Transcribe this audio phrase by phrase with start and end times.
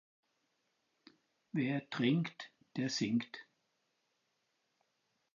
[1.51, 3.45] Wer trinkt, der singt.